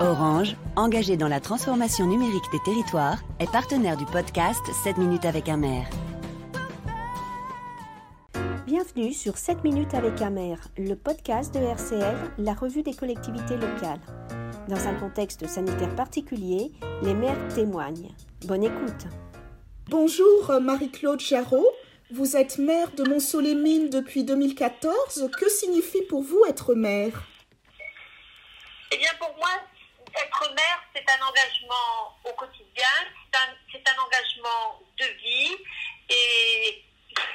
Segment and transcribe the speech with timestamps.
[0.00, 5.48] Orange, engagé dans la transformation numérique des territoires, est partenaire du podcast 7 minutes avec
[5.48, 5.88] un maire.
[8.64, 13.56] Bienvenue sur 7 minutes avec un maire, le podcast de RCL, la revue des collectivités
[13.56, 13.98] locales.
[14.68, 16.70] Dans un contexte sanitaire particulier,
[17.02, 18.14] les maires témoignent.
[18.46, 19.08] Bonne écoute.
[19.88, 21.66] Bonjour Marie-Claude Jarreau.
[22.12, 25.28] Vous êtes maire de Mont-Soleil-Mines depuis 2014.
[25.36, 27.24] Que signifie pour vous être maire?
[28.92, 29.48] Eh bien, pour moi,
[30.18, 32.94] être maire, c'est un engagement au quotidien,
[33.72, 35.56] c'est un, engagement de vie
[36.08, 36.84] et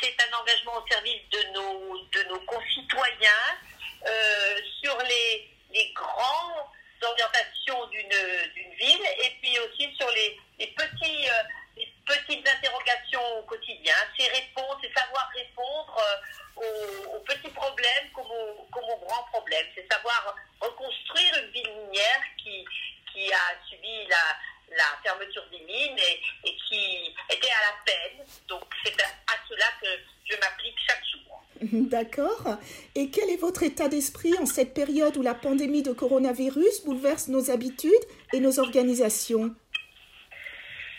[0.00, 3.58] c'est un engagement au service de nos, de nos concitoyens
[4.06, 6.66] euh, sur les, les grandes
[7.02, 11.42] orientations d'une ville et puis aussi sur les, les petits, euh,
[11.76, 13.94] les petites interrogations au quotidien.
[14.18, 19.24] C'est répondre, c'est savoir répondre euh, aux, aux, petits problèmes comme aux, comme aux grands
[19.32, 19.66] problèmes.
[19.74, 22.64] C'est savoir reconstruire une ville minière qui,
[23.12, 28.26] qui a subi la, la fermeture des mines et, et, qui était à la peine.
[28.48, 29.06] Donc c'est à,
[29.48, 29.88] cela que
[30.24, 31.44] je m'applique chaque jour.
[31.88, 32.58] D'accord.
[32.94, 37.28] Et quel est votre état d'esprit en cette période où la pandémie de coronavirus bouleverse
[37.28, 37.92] nos habitudes
[38.32, 39.54] et nos organisations?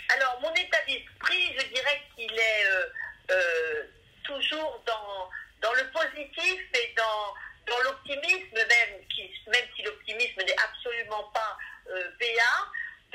[0.10, 2.86] Alors, mon état d'esprit, je dirais qu'il est euh,
[3.32, 3.84] euh,
[4.24, 5.30] toujours dans,
[5.62, 7.34] dans le positif et dans,
[7.68, 11.58] dans l'optimisme, même, qui, même si l'optimisme n'est absolument pas
[11.90, 12.72] euh, PA.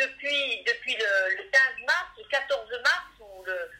[0.07, 3.71] Depuis, le, le, 15 mars, le 14 mars, où le,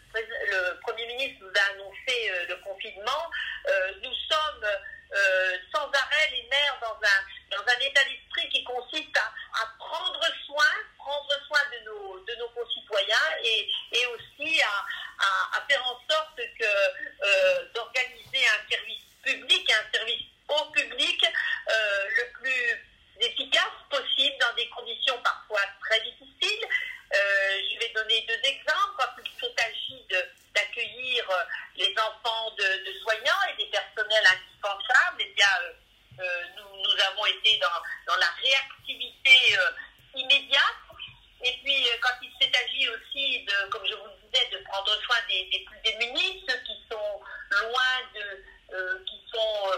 [0.83, 3.31] Premier ministre nous a annoncé euh, le confinement,
[3.69, 4.67] euh, nous sommes
[5.15, 10.73] euh, sans arrêt les maires dans un état d'esprit qui consiste à, à, prendre soin,
[10.99, 14.87] prendre soin de nos, de nos concitoyens et, et aussi à,
[15.25, 21.25] à, à, faire en sorte que euh, d'organiser un service public, un service au public
[21.25, 26.67] euh, le plus efficace possible dans des conditions parfois très difficiles.
[27.15, 28.97] Euh, je vais donner deux exemples.
[28.99, 30.07] Quand il s'agit
[30.55, 31.22] d'accueillir
[31.77, 35.47] les enfants de, soignants et des personnels indispensables, eh bien,
[36.21, 39.71] euh, nous, nous, avons été dans, la réactivité euh,
[40.15, 40.61] immédiate.
[41.45, 44.95] Et puis, quand il s'est agi aussi, de, comme je vous le disais, de prendre
[45.03, 47.21] soin des, plus démunis, ceux qui sont
[47.51, 49.71] loin de, qui sont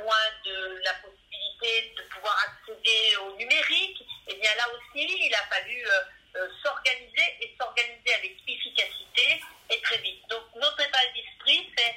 [0.00, 5.42] loin de la possibilité de pouvoir accéder au numérique, et bien là aussi, il a
[5.54, 5.86] fallu
[6.36, 10.22] euh, s'organiser et s'organiser avec efficacité et très vite.
[10.28, 11.96] Donc notre état d'esprit, c'est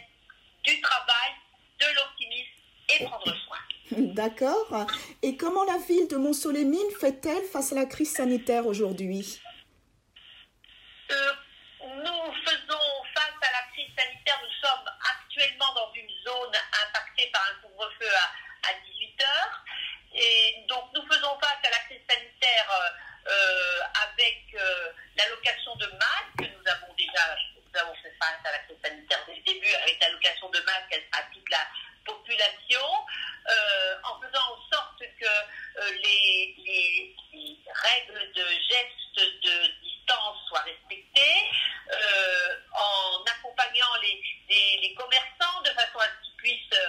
[0.64, 1.32] du travail,
[1.80, 3.58] de l'optimisme et prendre soin.
[3.92, 4.88] D'accord.
[5.22, 9.42] Et comment la ville de Mont-Soleil-Mines fait-elle face à la crise sanitaire aujourd'hui
[11.12, 11.34] euh,
[11.82, 14.40] Nous faisons face à la crise sanitaire.
[14.42, 16.56] Nous sommes actuellement dans une zone
[16.88, 19.66] impactée par un couvre-feu à, à 18 heures.
[20.14, 22.72] Et donc nous faisons face à la crise sanitaire.
[22.72, 22.90] Euh,
[23.30, 28.60] euh, avec euh, l'allocation de masques, nous avons déjà nous avons fait face à la
[28.60, 31.68] crise sanitaire dès le début avec l'allocation de masques à toute la
[32.06, 33.06] population,
[33.48, 40.62] euh, en faisant en sorte que les, les, les, règles de gestes de distance soient
[40.62, 41.46] respectées,
[42.74, 46.80] en accompagnant les, les, les, commerçants de façon à ce qu'ils puissent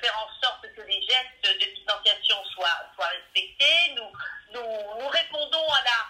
[0.00, 3.94] faire en sorte que les gestes de distanciation soient, soient respectés.
[3.96, 4.12] Nous,
[4.54, 6.08] nous, nous répondons à la,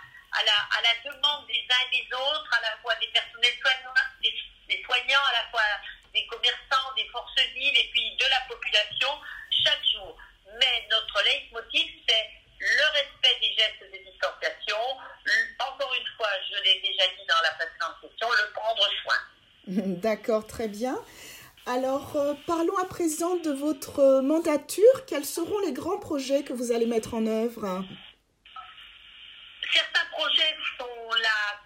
[0.74, 4.82] à, la, demande des uns et des autres, à la fois des personnels soignants, des,
[4.84, 5.62] soignants, à la fois
[6.12, 9.08] des commerçants, des forces vives et puis de la population
[9.50, 10.16] chaque jour.
[10.58, 14.78] Mais notre leitmotiv, c'est le respect des gestes de distanciation.
[15.58, 19.20] Encore une fois, je l'ai déjà dit dans la précédente session, le prendre soin.
[19.66, 20.96] D'accord, très bien.
[21.66, 25.06] Alors, euh, parlons à présent de votre mandature.
[25.06, 27.82] Quels seront les grands projets que vous allez mettre en œuvre
[29.72, 31.60] Certains projets sont la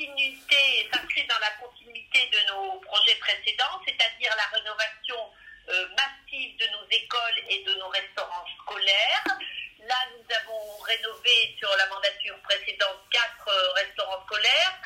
[0.00, 5.30] continuité, s'inscrivent dans la continuité de nos projets précédents, c'est-à-dire la rénovation
[5.68, 9.24] euh, massive de nos écoles et de nos restaurants scolaires.
[9.80, 14.78] Là, nous avons rénové sur la mandature précédente quatre euh, restaurants scolaires.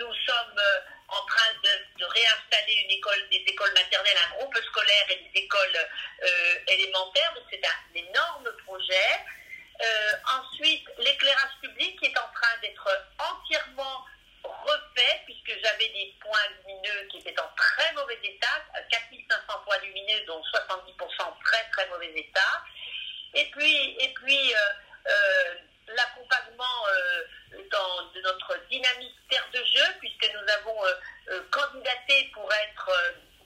[0.00, 4.56] Nous sommes euh, en train de, de, réinstaller une école, des écoles maternelles, un groupe
[4.56, 5.88] scolaire et des écoles
[6.68, 7.34] élémentaires.
[7.34, 9.20] Donc, c'est un énorme projet.
[10.40, 14.06] Ensuite, l'éclairage public qui est en train d'être entièrement
[14.48, 19.78] refait, puisque j'avais des points lumineux qui étaient en très mauvais état, euh, 4500 points
[19.78, 22.62] lumineux, dont 70% en très très mauvais état.
[23.34, 24.58] Et puis, et puis euh,
[25.08, 25.54] euh,
[25.88, 26.86] l'accompagnement
[27.52, 32.90] de notre dynamique terre de jeu, puisque nous avons candidaté pour être,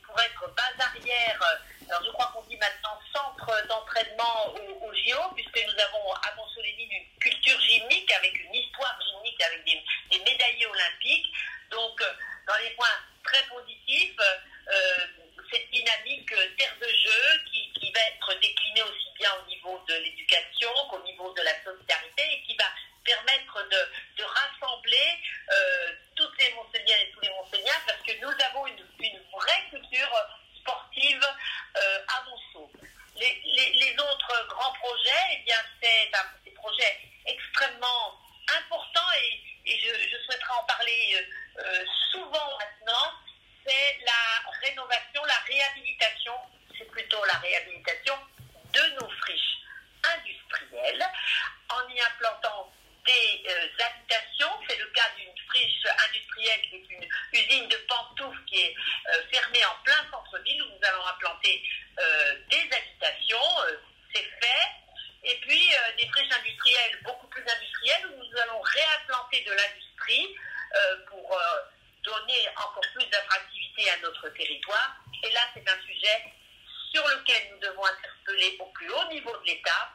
[0.04, 1.40] pour être base arrière,
[1.88, 6.90] alors je crois qu'on dit maintenant centre d'entraînement au, JO, puisque nous avons à Montsolénine
[6.90, 8.54] une culture gymnique avec une
[69.46, 70.37] de l'industrie
[71.08, 71.38] pour
[72.02, 74.96] donner encore plus d'attractivité à notre territoire.
[75.22, 76.25] Et là, c'est un sujet
[76.93, 79.93] sur lequel nous devons interpeller au plus haut niveau de l'État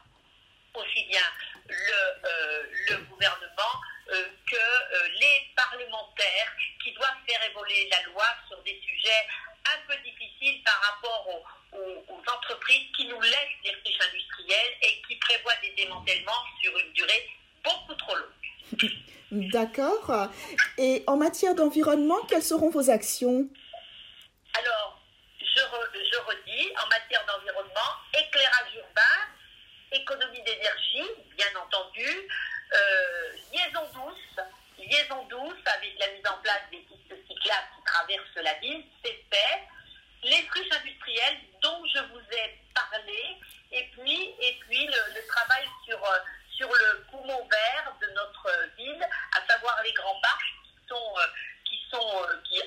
[0.74, 1.24] aussi bien
[1.68, 6.52] le, euh, gouvernement euh, que euh, les parlementaires
[6.84, 9.28] qui doivent faire évoluer la loi sur des sujets
[9.66, 11.46] un peu difficiles par rapport aux,
[12.28, 17.30] entreprises qui nous laissent des friches industrielles et qui prévoient des démantèlements sur une durée
[17.64, 18.92] beaucoup trop longue.
[19.32, 20.30] D'accord.
[20.78, 23.48] Et en matière d'environnement, quelles seront vos actions?
[24.54, 25.00] Alors,
[25.40, 29.02] je, re, je redis, en matière d'environnement, éclairage urbain,
[29.94, 32.08] économie d'énergie, bien entendu,
[32.74, 34.44] euh, liaison douce,
[34.80, 39.24] liaison douce avec la mise en place des pistes cyclables qui traversent la ville, c'est
[39.32, 39.68] fait.
[40.24, 43.38] Les friches industrielles dont je vous ai parlé,
[43.72, 46.20] et puis, et puis le, le travail sur, euh,
[46.56, 51.28] sur le poumon vert de notre ville, à savoir les grands parcs qui sont, euh,
[51.66, 52.62] qui, sont, qui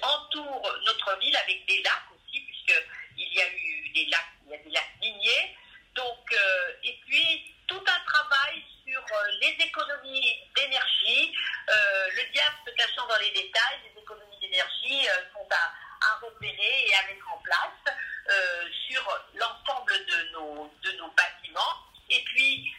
[1.04, 4.54] entourent notre ville avec des lacs aussi, puisqu'il y a eu des lacs, il y
[4.54, 5.56] a des lacs miniers.
[5.94, 11.34] Donc, euh, et puis tout un travail sur euh, les économies d'énergie,
[11.68, 15.72] euh, le diable se cachant dans les détails, les économies d'énergie sont à,
[16.20, 17.96] repérer et à mettre en place
[18.86, 19.02] sur
[19.34, 21.76] l'ensemble de nos, de nos bâtiments.
[22.10, 22.72] Et puis,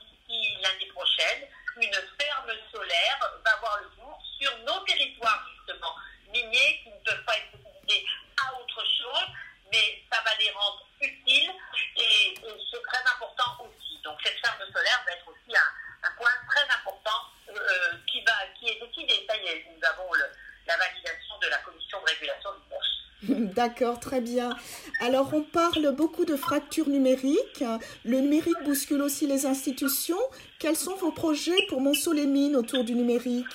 [0.00, 5.94] d'ici l'année prochaine, une ferme solaire va voir le jour sur nos territoires, justement,
[6.32, 8.06] miniers qui ne peuvent pas être utilisés
[8.42, 9.26] à autre chose,
[9.72, 11.52] mais ça va les rendre utiles
[11.96, 13.98] et, et c'est très important aussi.
[14.02, 17.20] Donc cette ferme solaire va être aussi un, un point très important
[17.50, 19.26] euh, qui, va, qui est décidé.
[19.28, 20.24] Ça y est, nous avons le,
[20.66, 22.88] la validation de la commission de régulation du bourse.
[23.54, 24.56] D'accord, très bien.
[25.00, 27.64] Alors on parle beaucoup de fractures numériques.
[28.04, 30.20] Le numérique bouscule aussi les institutions.
[30.58, 33.46] Quels sont vos projets pour Monceau-les-Mines autour du numérique?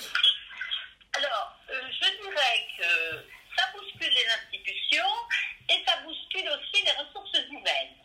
[1.14, 2.84] Alors, euh, je dirais que
[3.56, 5.14] ça bouscule les institutions
[5.70, 7.96] et ça bouscule aussi les ressources humaines.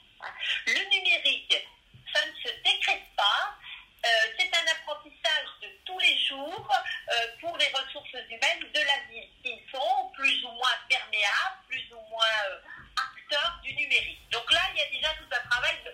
[0.67, 1.67] Le numérique,
[2.13, 3.59] ça ne se décrète pas.
[4.05, 8.99] Euh, c'est un apprentissage de tous les jours euh, pour les ressources humaines de la
[9.11, 12.59] ville qui sont plus ou moins perméables, plus ou moins euh,
[12.97, 14.21] acteurs du numérique.
[14.31, 15.93] Donc là, il y a déjà tout un travail de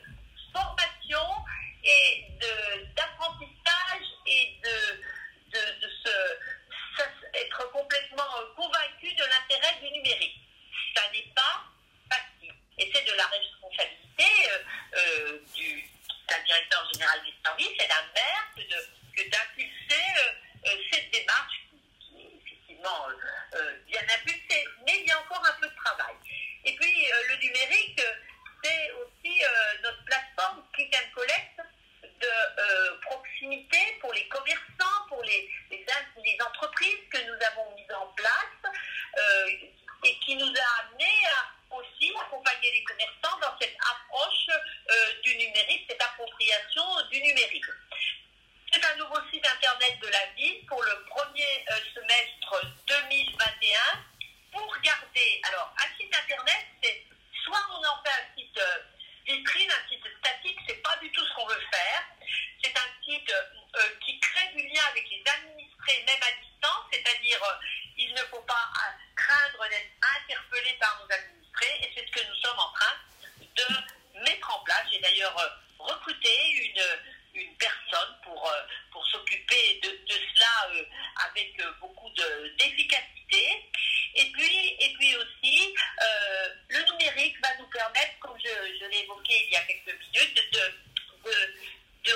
[0.52, 1.44] formation
[1.82, 2.26] et
[2.94, 5.02] d'apprentissage et de,
[5.52, 7.00] de, de se,
[7.34, 8.22] être complètement
[8.56, 10.40] convaincu de l'intérêt du numérique.
[10.94, 11.64] Ça n'est pas
[12.10, 12.54] facile.
[12.78, 14.26] Et c'est de la responsabilité
[14.96, 15.90] euh, du
[16.28, 20.04] d'un directeur général des services et d'un maire que, que d'impulser
[20.66, 23.08] euh, cette démarche qui, qui est effectivement
[23.54, 24.64] euh, bien impulsée.
[24.86, 26.14] Mais il y a encore un peu de travail.
[26.64, 28.00] Et puis le numérique,
[28.62, 29.42] c'est aussi
[29.82, 31.60] notre plateforme Click and Collect
[32.02, 35.84] de proximité pour les commerçants, pour les, les,
[36.24, 38.72] les, entreprises que nous avons mises en place
[40.04, 44.48] et qui nous a amené à aussi accompagner les commerçants dans cette approche
[44.90, 47.64] euh, du numérique, cette appropriation du numérique.
[48.72, 53.78] C'est un nouveau site internet de la ville pour le premier euh, semestre 2021
[54.52, 55.40] pour garder.
[55.48, 57.04] Alors, un site internet, c'est
[57.44, 58.78] soit on en fait un site euh,
[59.26, 62.04] vitrine, un site statique, c'est pas du tout ce qu'on veut faire.
[62.62, 63.32] C'est un site
[64.04, 67.40] qui crée du lien avec les administrés, même à distance, c'est-à-dire
[67.98, 68.54] il ne faut pas
[69.68, 72.94] d'être interpellé par nos administrés et c'est ce que nous sommes en train
[73.56, 74.86] de mettre en place.
[74.92, 75.36] J'ai d'ailleurs
[75.78, 78.52] recruté une, une personne pour,
[78.92, 80.70] pour s'occuper de, de, cela
[81.26, 83.70] avec beaucoup d'efficacité.
[84.16, 88.48] Et puis, et puis aussi, euh, le numérique va nous permettre, comme je,
[88.80, 91.32] je l'ai évoqué il y a quelques minutes, de,
[92.04, 92.12] de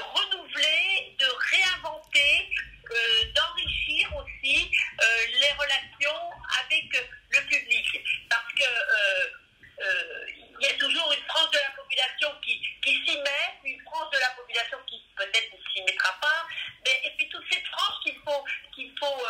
[14.49, 16.46] population qui peut-être ne s'y mettra pas,
[16.84, 18.44] mais, et puis toute cette frange qu'il faut,
[18.75, 19.26] qu'il faut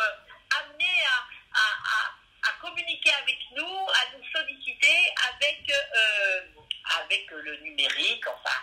[0.59, 4.97] amener à, à, à, communiquer avec nous, à nous solliciter
[5.35, 5.71] avec,
[7.03, 8.55] avec le numérique, enfin,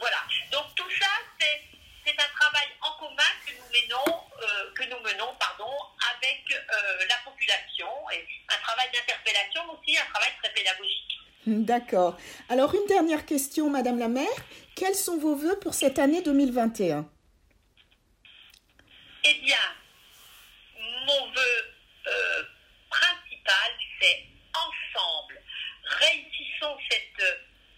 [0.00, 0.18] voilà.
[0.50, 1.08] Donc tout ça,
[1.40, 1.60] c'est
[2.04, 5.70] c'est un travail en commun que nous menons, euh, que nous menons pardon,
[6.16, 11.18] avec euh, la population et un travail d'interpellation aussi, un travail très pédagogique.
[11.46, 12.16] D'accord.
[12.48, 14.26] Alors une dernière question, Madame la maire.
[14.74, 17.08] Quels sont vos voeux pour cette année 2021
[19.24, 19.56] Eh bien,
[21.06, 21.71] mon vœu euh,
[24.02, 25.40] c'est ensemble,
[25.84, 27.24] réussissons cette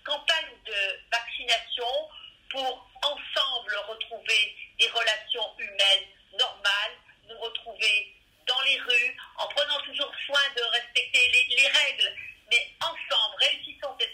[0.04, 2.08] campagne de vaccination
[2.50, 6.96] pour ensemble retrouver des relations humaines normales,
[7.28, 8.14] nous retrouver
[8.46, 12.10] dans les rues, en prenant toujours soin de respecter les, règles,
[12.50, 14.10] mais ensemble, réussissons cette,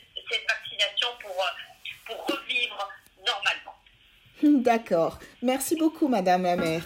[0.49, 1.45] vaccination pour,
[2.07, 2.89] pour revivre
[3.27, 3.75] normalement.
[4.63, 5.19] D'accord.
[5.43, 6.85] Merci beaucoup, Madame la maire.